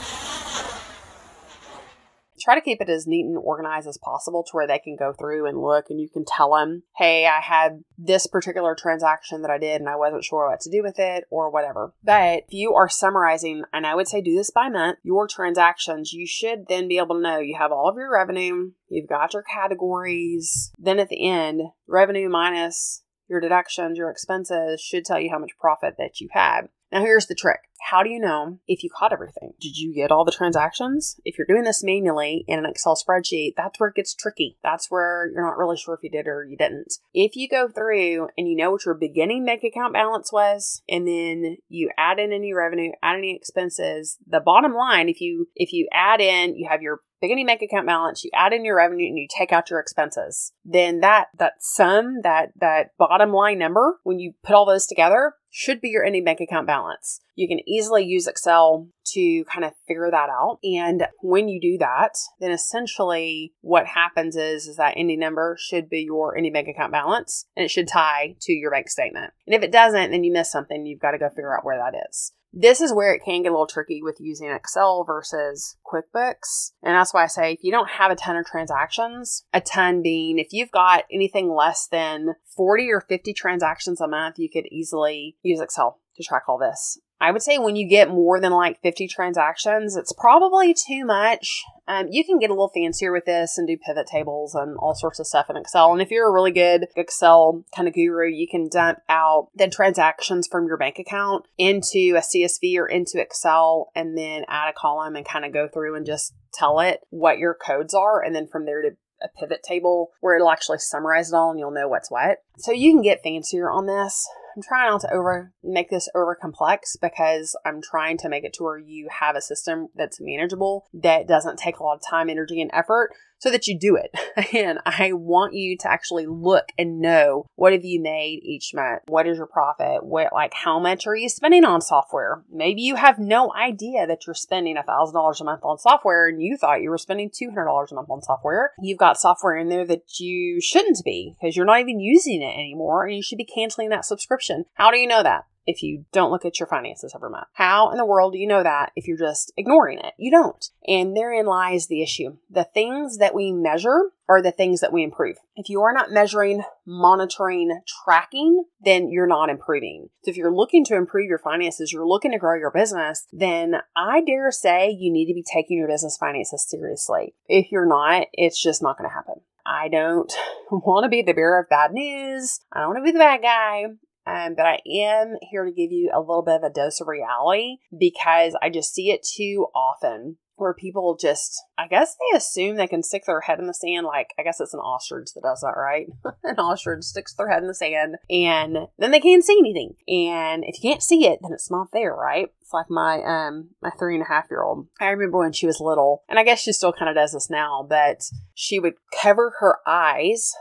Try 2.47 2.55
to 2.55 2.61
keep 2.61 2.79
it 2.79 2.87
as 2.87 3.05
neat 3.05 3.25
and 3.25 3.37
organized 3.37 3.89
as 3.89 3.97
possible 3.97 4.41
to 4.41 4.51
where 4.53 4.67
they 4.67 4.79
can 4.79 4.95
go 4.95 5.11
through 5.11 5.45
and 5.47 5.61
look 5.61 5.89
and 5.89 5.99
you 5.99 6.07
can 6.07 6.23
tell 6.25 6.53
them, 6.53 6.83
hey, 6.95 7.25
I 7.25 7.41
had 7.41 7.83
this 7.97 8.25
particular 8.25 8.73
transaction 8.73 9.41
that 9.41 9.51
I 9.51 9.57
did 9.57 9.81
and 9.81 9.89
I 9.89 9.97
wasn't 9.97 10.23
sure 10.23 10.49
what 10.49 10.61
to 10.61 10.71
do 10.71 10.81
with 10.81 10.97
it 10.97 11.25
or 11.29 11.51
whatever. 11.51 11.93
But 12.01 12.43
if 12.47 12.53
you 12.53 12.73
are 12.73 12.87
summarizing, 12.87 13.63
and 13.73 13.85
I 13.85 13.95
would 13.95 14.07
say 14.07 14.21
do 14.21 14.33
this 14.33 14.49
by 14.49 14.69
month, 14.69 14.99
your 15.03 15.27
transactions, 15.27 16.13
you 16.13 16.25
should 16.25 16.67
then 16.69 16.87
be 16.87 16.99
able 16.99 17.15
to 17.15 17.21
know 17.21 17.39
you 17.39 17.57
have 17.59 17.73
all 17.73 17.89
of 17.89 17.97
your 17.97 18.13
revenue, 18.13 18.71
you've 18.87 19.09
got 19.09 19.33
your 19.33 19.43
categories. 19.43 20.71
Then 20.79 20.99
at 20.99 21.09
the 21.09 21.29
end, 21.29 21.63
revenue 21.85 22.29
minus 22.29 23.03
your 23.27 23.41
deductions, 23.41 23.97
your 23.97 24.09
expenses 24.09 24.79
should 24.79 25.03
tell 25.03 25.19
you 25.19 25.29
how 25.31 25.39
much 25.39 25.51
profit 25.59 25.95
that 25.97 26.21
you 26.21 26.29
had. 26.31 26.69
Now, 26.91 27.01
here's 27.01 27.27
the 27.27 27.35
trick. 27.35 27.59
How 27.89 28.03
do 28.03 28.09
you 28.09 28.19
know 28.19 28.59
if 28.67 28.83
you 28.83 28.89
caught 28.89 29.13
everything? 29.13 29.53
Did 29.59 29.77
you 29.77 29.93
get 29.93 30.11
all 30.11 30.25
the 30.25 30.31
transactions? 30.31 31.19
If 31.23 31.37
you're 31.37 31.47
doing 31.47 31.63
this 31.63 31.83
manually 31.83 32.43
in 32.47 32.59
an 32.59 32.65
Excel 32.65 32.95
spreadsheet, 32.95 33.53
that's 33.55 33.79
where 33.79 33.89
it 33.89 33.95
gets 33.95 34.15
tricky. 34.15 34.57
That's 34.63 34.89
where 34.89 35.29
you're 35.33 35.45
not 35.45 35.57
really 35.57 35.77
sure 35.77 35.93
if 35.93 36.03
you 36.03 36.09
did 36.09 36.27
or 36.27 36.43
you 36.43 36.57
didn't. 36.57 36.95
If 37.13 37.35
you 37.35 37.47
go 37.47 37.67
through 37.67 38.29
and 38.37 38.47
you 38.47 38.55
know 38.55 38.71
what 38.71 38.85
your 38.85 38.95
beginning 38.95 39.45
bank 39.45 39.63
account 39.63 39.93
balance 39.93 40.31
was, 40.31 40.81
and 40.89 41.07
then 41.07 41.57
you 41.69 41.91
add 41.97 42.19
in 42.19 42.33
any 42.33 42.53
revenue, 42.53 42.91
add 43.03 43.17
any 43.17 43.35
expenses, 43.35 44.17
the 44.27 44.39
bottom 44.39 44.73
line, 44.73 45.07
if 45.07 45.21
you 45.21 45.47
if 45.55 45.71
you 45.71 45.87
add 45.93 46.19
in, 46.19 46.55
you 46.55 46.67
have 46.69 46.81
your 46.81 47.01
beginning 47.21 47.45
bank 47.45 47.61
account 47.61 47.87
balance, 47.87 48.23
you 48.23 48.31
add 48.33 48.53
in 48.53 48.65
your 48.65 48.77
revenue 48.77 49.07
and 49.07 49.17
you 49.17 49.27
take 49.29 49.51
out 49.51 49.69
your 49.69 49.79
expenses. 49.79 50.53
Then 50.63 50.99
that 51.01 51.27
that 51.37 51.53
sum, 51.59 52.21
that 52.23 52.51
that 52.59 52.91
bottom 52.97 53.31
line 53.31 53.59
number, 53.59 53.99
when 54.03 54.19
you 54.19 54.33
put 54.43 54.55
all 54.55 54.65
those 54.65 54.87
together, 54.87 55.33
should 55.49 55.81
be 55.81 55.89
your 55.89 56.03
ending 56.03 56.23
bank 56.23 56.39
account 56.39 56.67
balance. 56.67 57.19
You 57.37 57.47
can 57.47 57.59
easily 57.69 58.03
use 58.03 58.25
Excel 58.25 58.87
to 59.13 59.45
kind 59.45 59.63
of 59.63 59.73
figure 59.87 60.09
that 60.09 60.29
out. 60.29 60.57
And 60.63 61.07
when 61.21 61.47
you 61.47 61.61
do 61.61 61.77
that, 61.77 62.17
then 62.39 62.51
essentially 62.51 63.53
what 63.61 63.85
happens 63.85 64.35
is, 64.35 64.67
is 64.67 64.77
that 64.77 64.95
any 64.97 65.15
number 65.15 65.55
should 65.59 65.87
be 65.87 66.01
your 66.01 66.35
any 66.35 66.49
bank 66.49 66.67
account 66.67 66.91
balance 66.91 67.45
and 67.55 67.63
it 67.63 67.69
should 67.69 67.87
tie 67.87 68.35
to 68.41 68.51
your 68.51 68.71
bank 68.71 68.89
statement. 68.89 69.33
And 69.45 69.53
if 69.53 69.61
it 69.61 69.71
doesn't, 69.71 70.11
then 70.11 70.23
you 70.23 70.33
miss 70.33 70.51
something. 70.51 70.85
You've 70.85 70.99
got 70.99 71.11
to 71.11 71.19
go 71.19 71.29
figure 71.29 71.55
out 71.55 71.63
where 71.63 71.77
that 71.77 71.97
is. 72.09 72.33
This 72.53 72.81
is 72.81 72.91
where 72.91 73.13
it 73.13 73.21
can 73.23 73.43
get 73.43 73.49
a 73.49 73.51
little 73.51 73.67
tricky 73.67 74.01
with 74.01 74.17
using 74.19 74.49
Excel 74.49 75.03
versus 75.03 75.77
QuickBooks. 75.85 76.71
And 76.81 76.95
that's 76.95 77.13
why 77.13 77.23
I 77.23 77.27
say 77.27 77.53
if 77.53 77.59
you 77.61 77.71
don't 77.71 77.91
have 77.91 78.09
a 78.09 78.15
ton 78.15 78.35
of 78.35 78.47
transactions, 78.47 79.43
a 79.53 79.61
ton 79.61 80.01
being 80.01 80.39
if 80.39 80.47
you've 80.51 80.71
got 80.71 81.03
anything 81.11 81.53
less 81.53 81.87
than 81.87 82.33
40 82.55 82.89
or 82.89 83.01
50 83.01 83.33
transactions 83.33 84.01
a 84.01 84.07
month, 84.07 84.39
you 84.39 84.49
could 84.49 84.65
easily 84.71 85.37
use 85.43 85.61
Excel 85.61 85.99
to 86.15 86.23
track 86.23 86.43
all 86.47 86.57
this. 86.57 86.97
I 87.19 87.31
would 87.31 87.41
say 87.41 87.57
when 87.57 87.75
you 87.75 87.87
get 87.87 88.09
more 88.09 88.39
than 88.39 88.51
like 88.51 88.81
50 88.81 89.07
transactions, 89.07 89.95
it's 89.95 90.13
probably 90.13 90.73
too 90.73 91.03
much. 91.03 91.63
Um, 91.87 92.07
you 92.11 92.23
can 92.23 92.37
get 92.37 92.49
a 92.49 92.53
little 92.53 92.69
fancier 92.69 93.11
with 93.11 93.25
this 93.25 93.57
and 93.57 93.67
do 93.67 93.77
pivot 93.77 94.07
tables 94.07 94.53
and 94.53 94.77
all 94.77 94.93
sorts 94.93 95.19
of 95.19 95.25
stuff 95.25 95.49
in 95.49 95.57
Excel. 95.57 95.91
And 95.93 96.01
if 96.01 96.11
you're 96.11 96.27
a 96.27 96.31
really 96.31 96.51
good 96.51 96.87
Excel 96.95 97.63
kind 97.75 97.87
of 97.87 97.95
guru, 97.95 98.29
you 98.29 98.47
can 98.47 98.69
dump 98.69 98.99
out 99.09 99.49
the 99.55 99.67
transactions 99.67 100.47
from 100.47 100.67
your 100.67 100.77
bank 100.77 100.99
account 100.99 101.45
into 101.57 102.15
a 102.15 102.21
CSV 102.21 102.77
or 102.77 102.87
into 102.87 103.19
Excel 103.19 103.89
and 103.95 104.17
then 104.17 104.43
add 104.47 104.69
a 104.69 104.73
column 104.73 105.15
and 105.15 105.25
kind 105.25 105.45
of 105.45 105.53
go 105.53 105.67
through 105.67 105.95
and 105.95 106.05
just 106.05 106.35
tell 106.53 106.79
it 106.79 107.01
what 107.09 107.39
your 107.39 107.55
codes 107.55 107.93
are. 107.93 108.23
And 108.23 108.35
then 108.35 108.47
from 108.47 108.65
there 108.65 108.81
to 108.81 108.91
a 109.23 109.27
pivot 109.27 109.63
table 109.63 110.11
where 110.19 110.35
it'll 110.35 110.51
actually 110.51 110.77
summarize 110.77 111.29
it 111.29 111.35
all 111.35 111.49
and 111.49 111.59
you'll 111.59 111.71
know 111.71 111.87
what's 111.87 112.11
what. 112.11 112.39
So 112.57 112.71
you 112.71 112.91
can 112.91 113.01
get 113.01 113.23
fancier 113.23 113.71
on 113.71 113.87
this. 113.87 114.27
I'm 114.57 114.63
trying 114.63 114.89
not 114.89 115.01
to 115.01 115.13
over 115.13 115.53
make 115.63 115.91
this 115.91 116.09
over 116.15 116.33
complex 116.33 116.97
because 116.99 117.55
I'm 117.63 117.79
trying 117.79 118.17
to 118.17 118.29
make 118.29 118.43
it 118.43 118.53
to 118.53 118.63
where 118.63 118.79
you 118.79 119.07
have 119.19 119.35
a 119.35 119.41
system 119.41 119.89
that's 119.93 120.19
manageable 120.19 120.87
that 120.95 121.27
doesn't 121.27 121.59
take 121.59 121.77
a 121.77 121.83
lot 121.83 121.93
of 121.93 122.01
time, 122.09 122.27
energy, 122.27 122.59
and 122.59 122.71
effort 122.73 123.11
so 123.39 123.51
that 123.51 123.67
you 123.67 123.77
do 123.77 123.95
it. 123.95 124.11
And 124.57 124.79
I 124.85 125.13
want 125.13 125.53
you 125.53 125.77
to 125.79 125.91
actually 125.91 126.25
look 126.25 126.65
and 126.77 126.99
know 127.01 127.45
what 127.55 127.73
have 127.73 127.83
you 127.83 128.01
made 128.01 128.39
each 128.43 128.71
month? 128.73 129.01
What 129.07 129.27
is 129.27 129.37
your 129.37 129.47
profit? 129.47 130.03
What 130.03 130.31
like 130.31 130.53
how 130.53 130.79
much 130.79 131.05
are 131.05 131.15
you 131.15 131.27
spending 131.27 131.65
on 131.65 131.81
software? 131.81 132.43
Maybe 132.51 132.81
you 132.81 132.95
have 132.95 133.19
no 133.19 133.51
idea 133.53 134.07
that 134.07 134.25
you're 134.25 134.33
spending 134.33 134.77
a 134.77 134.83
thousand 134.83 135.15
dollars 135.15 135.41
a 135.41 135.43
month 135.43 135.61
on 135.63 135.77
software 135.79 136.27
and 136.27 136.41
you 136.41 136.55
thought 136.55 136.81
you 136.81 136.89
were 136.89 136.97
spending 136.97 137.29
two 137.33 137.49
hundred 137.49 137.65
dollars 137.65 137.91
a 137.91 137.95
month 137.95 138.09
on 138.09 138.21
software. 138.21 138.71
You've 138.79 138.99
got 138.99 139.19
software 139.19 139.57
in 139.57 139.69
there 139.69 139.85
that 139.85 140.19
you 140.19 140.61
shouldn't 140.61 141.03
be 141.03 141.35
because 141.39 141.55
you're 141.55 141.65
not 141.65 141.81
even 141.81 141.99
using 141.99 142.41
it 142.41 142.53
anymore 142.53 143.05
and 143.05 143.15
you 143.15 143.23
should 143.23 143.37
be 143.37 143.45
canceling 143.45 143.89
that 143.89 144.05
subscription. 144.05 144.65
How 144.75 144.91
do 144.91 144.97
you 144.97 145.07
know 145.07 145.23
that? 145.23 145.45
If 145.67 145.83
you 145.83 146.05
don't 146.13 146.31
look 146.31 146.45
at 146.45 146.59
your 146.59 146.67
finances 146.67 147.13
every 147.13 147.29
month. 147.29 147.47
How 147.53 147.91
in 147.91 147.97
the 147.97 148.05
world 148.05 148.33
do 148.33 148.39
you 148.39 148.47
know 148.47 148.63
that 148.63 148.91
if 148.95 149.07
you're 149.07 149.17
just 149.17 149.51
ignoring 149.57 149.99
it? 149.99 150.13
You 150.17 150.31
don't. 150.31 150.69
And 150.87 151.15
therein 151.15 151.45
lies 151.45 151.87
the 151.87 152.01
issue. 152.01 152.37
The 152.49 152.63
things 152.63 153.17
that 153.17 153.35
we 153.35 153.51
measure 153.51 154.11
are 154.29 154.41
the 154.41 154.51
things 154.51 154.79
that 154.81 154.93
we 154.93 155.03
improve. 155.03 155.37
If 155.55 155.69
you 155.69 155.81
are 155.81 155.93
not 155.93 156.11
measuring, 156.11 156.63
monitoring, 156.85 157.81
tracking, 158.03 158.63
then 158.81 159.09
you're 159.09 159.27
not 159.27 159.49
improving. 159.49 160.09
So 160.23 160.31
if 160.31 160.37
you're 160.37 160.53
looking 160.53 160.83
to 160.85 160.95
improve 160.95 161.27
your 161.27 161.37
finances, 161.37 161.91
you're 161.91 162.07
looking 162.07 162.31
to 162.31 162.37
grow 162.37 162.57
your 162.57 162.71
business, 162.71 163.27
then 163.31 163.75
I 163.95 164.21
dare 164.21 164.51
say 164.51 164.89
you 164.89 165.11
need 165.11 165.27
to 165.27 165.33
be 165.33 165.43
taking 165.43 165.77
your 165.77 165.87
business 165.87 166.17
finances 166.17 166.65
seriously. 166.67 167.33
If 167.47 167.71
you're 167.71 167.87
not, 167.87 168.27
it's 168.33 168.61
just 168.61 168.81
not 168.81 168.97
going 168.97 169.09
to 169.09 169.13
happen. 169.13 169.41
I 169.65 169.89
don't 169.89 170.33
want 170.71 171.03
to 171.03 171.09
be 171.09 171.21
the 171.21 171.33
bearer 171.33 171.59
of 171.59 171.69
bad 171.69 171.91
news. 171.91 172.61
I 172.71 172.79
don't 172.79 172.89
want 172.89 172.99
to 172.99 173.03
be 173.03 173.11
the 173.11 173.19
bad 173.19 173.41
guy. 173.41 173.85
Um, 174.27 174.55
but 174.55 174.65
I 174.65 174.79
am 174.85 175.35
here 175.49 175.63
to 175.63 175.71
give 175.71 175.91
you 175.91 176.11
a 176.13 176.19
little 176.19 176.43
bit 176.43 176.55
of 176.55 176.63
a 176.63 176.69
dose 176.69 176.99
of 176.99 177.07
reality 177.07 177.77
because 177.97 178.57
I 178.61 178.69
just 178.69 178.93
see 178.93 179.11
it 179.11 179.25
too 179.25 179.67
often 179.73 180.37
where 180.57 180.73
people 180.73 181.15
just, 181.15 181.63
I 181.77 181.87
guess 181.87 182.15
they 182.15 182.37
assume 182.37 182.75
they 182.75 182.87
can 182.87 183.03
stick 183.03 183.25
their 183.25 183.41
head 183.41 183.59
in 183.59 183.67
the 183.67 183.73
sand. 183.73 184.07
Like, 184.07 184.33
I 184.39 184.43
guess 184.43 184.59
it's 184.59 184.73
an 184.73 184.79
ostrich 184.79 185.29
that 185.35 185.43
does 185.43 185.61
that, 185.61 185.75
right? 185.77 186.07
an 186.43 186.57
ostrich 186.57 187.03
sticks 187.03 187.33
their 187.35 187.49
head 187.49 187.61
in 187.61 187.67
the 187.67 187.75
sand 187.75 188.15
and 188.29 188.77
then 188.97 189.11
they 189.11 189.19
can't 189.19 189.43
see 189.43 189.57
anything. 189.59 189.93
And 190.07 190.63
if 190.65 190.83
you 190.83 190.89
can't 190.89 191.03
see 191.03 191.27
it, 191.27 191.39
then 191.41 191.53
it's 191.53 191.71
not 191.71 191.89
there, 191.93 192.13
right? 192.13 192.49
It's 192.61 192.73
like 192.73 192.89
my 192.89 193.21
um 193.23 193.69
my 193.81 193.91
three 193.97 194.15
and 194.15 194.23
a 194.23 194.27
half 194.27 194.47
year 194.51 194.63
old. 194.63 194.87
I 194.99 195.05
remember 195.09 195.37
when 195.37 195.53
she 195.53 195.67
was 195.67 195.79
little, 195.79 196.23
and 196.27 196.37
I 196.37 196.43
guess 196.43 196.59
she 196.59 196.73
still 196.73 196.91
kind 196.91 197.07
of 197.07 197.15
does 197.15 197.31
this 197.31 197.49
now, 197.49 197.85
but 197.87 198.23
she 198.55 198.77
would 198.79 198.95
cover 199.21 199.53
her 199.59 199.77
eyes 199.87 200.51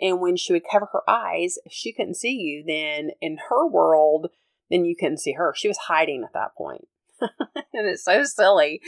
and 0.00 0.20
when 0.20 0.36
she 0.36 0.52
would 0.52 0.62
cover 0.70 0.88
her 0.92 1.08
eyes, 1.08 1.58
if 1.64 1.72
she 1.72 1.92
couldn't 1.92 2.16
see 2.16 2.32
you, 2.32 2.64
then 2.66 3.10
in 3.20 3.38
her 3.48 3.68
world, 3.68 4.28
then 4.70 4.84
you 4.84 4.96
couldn't 4.98 5.18
see 5.18 5.32
her. 5.32 5.52
She 5.56 5.68
was 5.68 5.78
hiding 5.88 6.24
at 6.24 6.32
that 6.32 6.54
point. 6.56 6.86
and 7.20 7.86
it's 7.86 8.04
so 8.04 8.24
silly. 8.24 8.80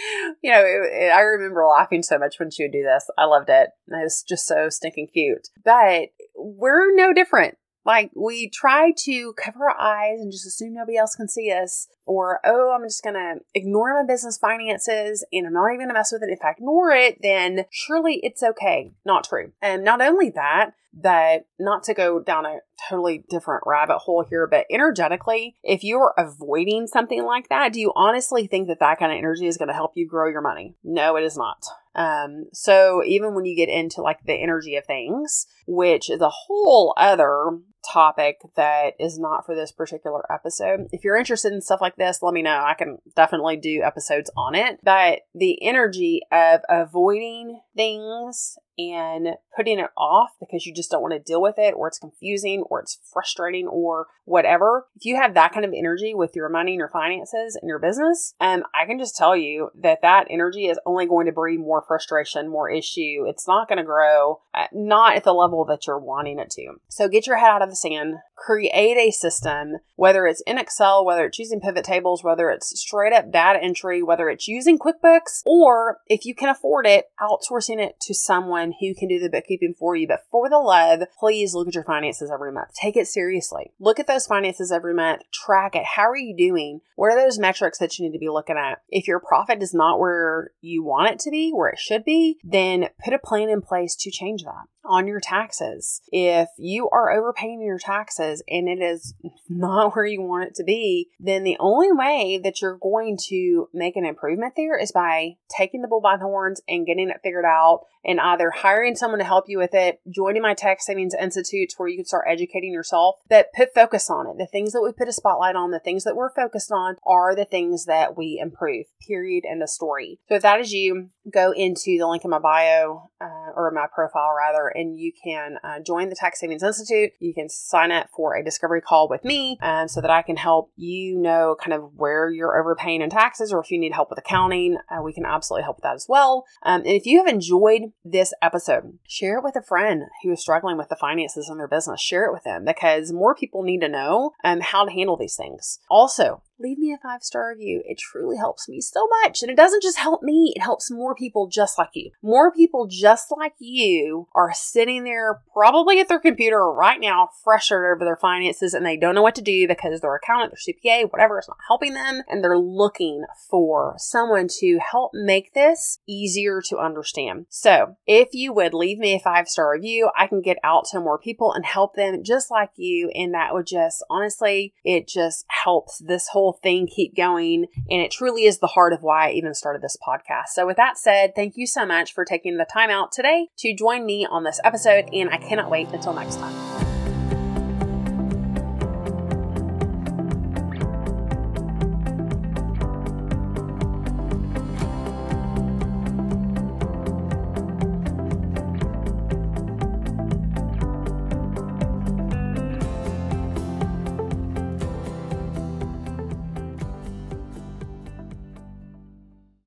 You 0.43 0.53
know, 0.53 0.61
it, 0.61 1.05
it, 1.05 1.13
I 1.13 1.21
remember 1.21 1.67
laughing 1.67 2.03
so 2.03 2.19
much 2.19 2.39
when 2.39 2.51
she 2.51 2.65
would 2.65 2.73
do 2.73 2.83
this. 2.83 3.09
I 3.19 3.27
loved 3.27 3.51
it. 3.51 3.71
It 3.89 4.03
was 4.03 4.25
just 4.27 4.47
so 4.47 4.69
stinking 4.71 5.09
cute. 5.13 5.49
But 5.65 6.11
we're 6.35 6.95
no 6.95 7.13
different. 7.13 7.59
Like, 7.85 8.11
we 8.15 8.49
try 8.49 8.93
to 9.05 9.33
cover 9.35 9.69
our 9.69 9.81
eyes 9.81 10.21
and 10.21 10.31
just 10.31 10.47
assume 10.47 10.75
nobody 10.75 10.97
else 10.97 11.15
can 11.15 11.29
see 11.29 11.51
us. 11.51 11.89
Or, 12.07 12.41
oh, 12.45 12.73
I'm 12.75 12.85
just 12.85 13.03
to 13.03 13.37
ignore 13.55 14.01
my 14.01 14.07
business 14.07 14.39
finances 14.39 15.25
and 15.33 15.47
I'm 15.47 15.53
not 15.53 15.73
even 15.75 15.89
to 15.89 15.95
mess 15.95 16.13
with 16.13 16.23
it. 16.23 16.31
If 16.31 16.45
I 16.45 16.51
ignore 16.51 16.91
it, 16.91 17.19
then 17.23 17.65
surely 17.71 18.21
it's 18.23 18.43
okay. 18.43 18.93
Not 19.05 19.25
true. 19.25 19.53
And 19.61 19.85
not 19.85 20.01
only 20.01 20.31
that, 20.31 20.73
that 21.01 21.47
not 21.59 21.85
to 21.85 21.95
go 21.95 22.21
down 22.21 22.45
a 22.45 22.59
totally 22.89 23.25
different 23.31 23.63
rabbit 23.67 23.99
hole 23.99 24.25
here, 24.29 24.47
but 24.47 24.67
energetically, 24.71 25.57
if 25.63 25.83
you 25.83 25.99
are 25.99 26.15
avoiding 26.19 26.87
something 26.87 27.25
like 27.25 27.49
that, 27.49 27.73
do 27.73 27.81
you 27.81 27.93
honestly 27.97 28.47
think 28.47 28.69
that 28.69 28.81
that 28.81 28.99
kind 28.99 29.13
of 29.13 29.19
energy 29.19 29.47
is 29.47 29.57
going 29.57 29.69
to 29.69 29.75
help 29.75 29.93
you 29.95 30.07
grow 30.07 30.29
your 30.29 30.43
money? 30.43 30.75
No, 30.85 31.17
it 31.17 31.25
is 31.25 31.37
not. 31.37 31.65
Um, 31.95 32.47
so 32.53 33.03
even 33.05 33.35
when 33.35 33.45
you 33.45 33.55
get 33.55 33.69
into 33.69 34.03
like 34.03 34.25
the 34.25 34.35
energy 34.35 34.77
of 34.77 34.87
things, 34.87 35.47
which 35.67 36.11
is 36.11 36.21
a 36.21 36.31
whole 36.31 36.95
other 36.97 37.59
topic 37.91 38.41
that 38.57 38.95
is 38.99 39.19
not 39.19 39.45
for 39.47 39.55
this 39.55 39.73
particular 39.73 40.31
episode. 40.33 40.89
If 40.93 41.05
you're 41.05 41.17
interested 41.17 41.53
in 41.53 41.61
stuff 41.61 41.81
like 41.81 41.97
this, 41.97 42.23
let 42.23 42.35
me 42.35 42.43
know. 42.43 42.63
I 42.65 42.75
can 42.75 42.99
definitely 43.17 43.57
do 43.57 43.83
episodes 43.83 44.31
on 44.37 44.55
it. 44.55 44.81
But 44.83 45.21
the 45.35 45.63
energy 45.63 46.21
of 46.31 46.61
avoiding 46.69 47.61
things 47.77 48.59
and 48.79 49.29
putting 49.55 49.79
it 49.79 49.91
off 49.97 50.31
because 50.41 50.65
you 50.65 50.73
just 50.73 50.91
don't 50.91 51.03
want 51.03 51.13
to 51.13 51.21
deal 51.21 51.43
with 51.43 51.59
it 51.59 51.75
or 51.77 51.89
it's 51.89 51.99
confusing 51.99 52.63
or 52.71 52.81
it's 52.81 52.99
frustrating 53.13 53.67
or 53.67 54.07
whatever. 54.25 54.87
If 54.97 55.05
you 55.05 55.17
have 55.17 55.35
that 55.35 55.53
kind 55.53 55.65
of 55.65 55.75
energy 55.77 56.15
with 56.15 56.35
your 56.35 56.49
money 56.49 56.73
and 56.73 56.79
your 56.79 56.89
finances 56.89 57.57
and 57.61 57.69
your 57.69 57.79
business, 57.79 58.35
um, 58.41 58.65
I 58.75 58.87
can 58.87 58.99
just 58.99 59.17
tell 59.17 59.37
you 59.37 59.71
that 59.81 60.01
that 60.03 60.27
energy 60.31 60.67
is 60.67 60.79
only 60.87 61.07
going 61.07 61.27
to 61.27 61.33
breed 61.33 61.61
more 61.61 61.85
frustration, 61.87 62.49
more 62.49 62.71
issue. 62.71 63.25
It's 63.27 63.47
not 63.47 63.69
going 63.69 63.79
to 63.79 63.85
grow, 63.85 64.41
uh, 64.55 64.67
not 64.73 65.17
at 65.17 65.25
the 65.25 65.35
level 65.35 65.65
that 65.67 65.87
you're 65.87 65.99
wanting 65.99 66.39
it 66.39 66.51
to. 66.51 66.75
So 66.89 67.09
get 67.09 67.27
your 67.27 67.37
head 67.37 67.51
out 67.51 67.63
of 67.63 67.71
the 67.73 67.77
sand, 67.77 68.17
create 68.37 68.97
a 68.97 69.11
system, 69.11 69.77
whether 69.97 70.27
it's 70.27 70.43
in 70.47 70.59
Excel, 70.59 71.05
whether 71.05 71.25
it's 71.25 71.39
using 71.39 71.61
pivot 71.61 71.85
tables, 71.85 72.23
whether 72.23 72.51
it's 72.51 72.79
straight 72.79 73.13
up 73.13 73.33
data 73.33 73.59
entry, 73.63 74.03
whether 74.03 74.29
it's 74.29 74.47
using 74.47 74.79
QuickBooks, 74.79 75.43
or 75.47 75.99
if 76.07 76.25
you 76.27 76.35
can 76.35 76.49
afford 76.49 76.87
it, 76.87 77.07
outsourcing 77.21 77.79
it 77.79 77.99
to 78.01 78.15
someone 78.15 78.75
who 78.81 78.95
can 78.95 79.09
do 79.09 79.19
the 79.19 79.31
bookkeeping 79.31 79.75
for 79.79 79.97
you. 79.97 80.07
But 80.07 80.25
for 80.31 80.51
the 80.51 80.59
love, 80.59 81.03
please 81.19 81.55
look 81.55 81.69
at 81.69 81.75
your 81.75 81.85
finances 81.85 82.31
every 82.33 82.53
month. 82.53 82.75
Take 82.75 82.97
it 82.97 83.07
seriously. 83.07 83.73
Look 83.81 83.99
at 83.99 84.07
those 84.07 84.27
finances 84.27 84.71
every 84.71 84.95
month. 84.95 85.23
Track 85.33 85.75
it. 85.75 85.85
How 85.85 86.11
are 86.11 86.17
you 86.17 86.37
doing? 86.37 86.81
What 86.97 87.13
are 87.13 87.21
those 87.21 87.39
metrics 87.39 87.79
that 87.79 87.99
you 87.99 88.05
need 88.05 88.13
to 88.13 88.19
be 88.19 88.29
looking 88.29 88.57
at? 88.57 88.83
If 88.89 89.09
your 89.09 89.21
profit 89.21 89.63
is 89.63 89.73
not 89.73 89.99
where 89.99 90.51
you 90.61 90.83
want 90.83 91.11
it 91.11 91.19
to 91.21 91.31
be, 91.31 91.53
where 91.53 91.71
it 91.71 91.79
should 91.79 92.05
be, 92.05 92.39
then 92.45 92.89
put 93.05 93.15
a 93.15 93.19
plan 93.19 93.49
in 93.49 93.63
place 93.63 93.97
to 93.97 94.11
change 94.11 94.43
that 94.45 94.67
on 94.85 95.07
your 95.07 95.21
taxes. 95.21 96.03
If 96.11 96.49
you 96.59 96.89
are 96.91 97.13
overpaying 97.13 97.62
your 97.65 97.79
taxes 97.79 98.43
and 98.49 98.69
it 98.69 98.81
is 98.81 99.15
not 99.49 99.95
where 99.95 100.07
you 100.07 100.23
want 100.23 100.49
it 100.49 100.55
to 100.57 100.65
be, 100.65 101.09
then 101.19 101.45
the 101.45 101.57
only 101.61 101.93
way 101.93 102.41
that 102.43 102.61
you're 102.61 102.79
going 102.79 103.19
to 103.29 103.69
make 103.73 103.97
an 103.97 104.05
improvement 104.05 104.55
there 104.57 104.79
is 104.79 104.93
by 104.93 105.37
taking 105.57 105.83
the 105.83 105.89
bull 105.89 106.01
by 106.01 106.17
the 106.17 106.25
horns 106.25 106.61
and 106.69 106.87
getting 106.87 107.09
it 107.09 107.21
figured 107.23 107.45
out 107.45 107.83
and 108.05 108.21
either 108.21 108.51
hiring 108.51 108.97
someone 108.97 109.19
to 109.19 109.25
help 109.25 109.45
you 109.49 109.59
with 109.59 109.75
it, 109.75 110.01
joining 110.11 110.43
my 110.43 110.55
tax 110.55 110.87
savings 110.87 111.15
institutes 111.21 111.75
where 111.77 111.89
you 111.89 111.97
can 111.97 112.05
start 112.05 112.25
educating 112.29 112.73
yourself, 112.73 113.17
but 113.29 113.53
put 113.55 113.73
focus 113.75 114.11
on 114.11 114.27
it. 114.27 114.39
The 114.39 114.47
things 114.47 114.73
that 114.73 114.83
we 114.83 114.93
put 114.93 115.09
a 115.09 115.13
spotlight 115.13 115.57
on, 115.57 115.71
the 115.71 115.79
things 115.79 116.05
that 116.05 116.17
we're 116.17 116.33
focused 116.35 116.73
on 116.73 116.97
are 117.07 117.35
the 117.35 117.45
things 117.45 117.85
that 117.87 118.17
we 118.17 118.41
improve, 118.43 118.87
period, 119.07 119.45
and 119.49 119.61
the 119.61 119.69
story. 119.69 120.19
So 120.29 120.35
if 120.35 120.43
that 120.43 120.61
is 120.61 120.73
you, 120.73 121.11
go 121.33 121.53
into 121.53 121.97
the 121.99 122.07
link 122.07 122.25
in 122.25 122.31
my 122.31 122.39
bio 122.39 123.11
uh, 123.21 123.53
or 123.55 123.71
my 123.73 123.87
profile 123.95 124.35
rather, 124.37 124.69
and 124.69 124.99
you 124.99 125.13
can 125.23 125.59
uh, 125.63 125.81
join 125.81 126.09
the 126.09 126.17
Tax 126.17 126.41
Savings 126.41 126.63
Institute. 126.63 127.13
You 127.21 127.35
can 127.35 127.49
sign 127.53 127.93
up 127.93 128.09
for 128.15 128.35
a 128.35 128.45
discovery 128.45 128.81
call 128.81 129.09
with 129.09 129.25
me 129.25 129.59
um, 129.63 129.89
so 129.89 130.01
that 130.01 130.11
I 130.11 130.23
can 130.23 130.37
help 130.37 130.71
you 130.77 131.19
know 131.19 131.57
kind 131.61 131.73
of 131.73 131.95
where 131.95 132.31
you're 132.31 132.59
overpaying 132.59 133.03
in 133.03 133.11
taxes 133.11 133.53
or 133.53 133.61
if 133.61 133.71
you 133.71 133.79
need 133.79 133.93
help 133.93 134.11
with 134.11 134.19
accounting, 134.19 134.79
uh, 134.91 135.03
we 135.03 135.13
can 135.13 135.25
absolutely 135.25 135.65
help 135.65 135.79
with 135.79 135.85
that 135.85 135.95
as 135.95 136.07
well. 136.09 136.45
Um, 136.63 136.81
and 136.81 136.91
if 136.91 137.07
you 137.07 137.19
have 137.19 137.33
enjoyed 137.33 137.93
this 138.05 138.33
episode, 138.43 138.99
share 139.07 139.39
it 139.39 139.45
with 139.45 139.57
a 139.57 139.63
friend 139.63 140.05
who 140.23 140.33
is 140.33 140.41
struggling 140.41 140.77
with 140.77 140.89
the 140.89 140.97
finances 140.97 141.49
in 141.51 141.59
their 141.59 141.69
business. 141.69 142.01
Share 142.01 142.25
it 142.27 142.33
with 142.33 142.45
them 142.45 142.65
because 142.65 143.13
more 143.13 143.35
people 143.35 143.63
need 143.63 143.81
to 143.81 143.89
know 143.89 144.33
um, 144.45 144.61
how 144.61 144.85
to 144.85 144.93
handle 144.93 145.17
these 145.17 145.37
things. 145.37 145.79
Also, 145.91 146.43
leave 146.63 146.79
me 146.79 146.93
a 146.93 146.99
five 146.99 147.23
star 147.23 147.49
review. 147.49 147.83
It 147.85 147.99
truly 147.99 148.37
helps 148.37 148.69
me 148.69 148.81
so 148.81 149.07
much. 149.23 149.43
And 149.43 149.51
it 149.51 149.57
doesn't 149.57 149.83
just 149.83 149.99
help 149.99 150.23
me, 150.23 150.53
it 150.57 150.63
helps 150.63 150.91
more 150.91 151.15
people 151.15 151.49
just 151.49 151.79
like 151.79 151.91
you. 151.95 152.11
More 152.23 152.53
people 152.53 152.87
just 152.87 153.33
like 153.37 153.55
you 153.59 154.29
are 154.35 154.53
sitting 154.55 155.05
there 155.05 155.41
probably 155.53 156.01
at 156.01 156.09
their 156.09 156.21
computer 156.21 156.71
right 156.71 157.01
now, 157.01 157.29
frustrated 157.45 157.97
over 157.97 158.05
their 158.05 158.17
finances, 158.17 158.75
and 158.75 158.87
they 158.87 158.97
don't 158.97 159.15
know 159.15 159.23
what 159.23 159.35
to 159.35 159.43
do 159.43 159.67
because 159.67 160.01
their 160.01 160.15
accountant, 160.15 160.53
their 160.53 160.75
CPA, 160.75 161.11
whatever 161.11 161.39
is 161.39 161.49
not 161.49 161.59
helping 161.67 161.95
them. 161.95 162.23
And 162.29 162.43
they're 162.43 162.59
looking 162.59 163.25
for 163.51 163.95
someone 163.99 164.49
to 164.61 164.79
help 164.79 165.13
make 165.15 165.55
this 165.55 165.99
easier 166.07 166.61
to 166.69 166.79
understand. 166.79 167.47
So 167.49 167.97
if 168.07 168.29
you 168.33 168.53
would 168.53 168.75
leave 168.75 168.99
me 168.99 169.15
a 169.15 169.21
five 169.21 169.49
star 169.49 169.73
review, 169.73 170.11
I 170.17 170.27
can 170.27 170.43
get 170.43 170.59
out 170.63 170.85
to 170.91 171.01
more 171.01 171.19
people 171.19 171.53
and 171.53 171.65
help 171.65 171.95
them 171.95 172.23
just 172.23 172.51
like 172.51 172.71
you. 172.77 173.11
And 173.15 173.35
that 173.35 173.55
would 173.55 173.67
just 173.67 174.05
honestly, 174.09 174.75
it 174.85 175.09
just 175.09 175.45
helps 175.49 175.99
this 175.99 176.29
whole 176.29 176.52
whole 176.53 176.61
thing 176.63 176.87
keep 176.87 177.17
going. 177.17 177.67
And 177.91 178.01
it 178.01 178.11
truly 178.11 178.45
is 178.45 178.59
the 178.59 178.67
heart 178.69 178.93
of 178.93 179.03
why 179.03 179.29
I 179.29 179.33
even 179.33 179.55
started 179.55 179.83
this 179.83 179.97
podcast. 180.07 180.49
So, 180.55 180.67
with 180.67 180.77
that 180.77 180.99
said, 180.99 181.35
thank 181.35 181.57
you 181.57 181.67
so 181.67 181.87
much 181.87 182.13
for 182.13 182.25
taking 182.25 182.57
the 182.57 182.65
time 182.65 182.91
out 182.91 183.13
today 183.13 183.49
to 183.59 183.75
join 183.75 184.07
me 184.07 184.27
on 184.27 184.45
this 184.45 184.61
episode. 184.65 185.09
And 185.13 185.31
I 185.31 185.39
cannot 185.39 185.71
wait 185.71 185.89
until 185.89 186.13
next 186.13 186.37
time. 186.37 186.82